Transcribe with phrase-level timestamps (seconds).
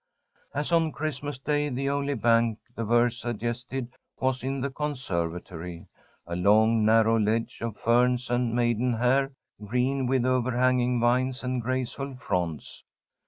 [0.55, 3.89] As on Christmas Day, the only bank the verse suggested
[4.19, 5.85] was in the conservatory,
[6.25, 9.31] a long, narrow ledge of ferns and maidenhair,
[9.63, 12.83] green with overhanging vines and graceful fronds.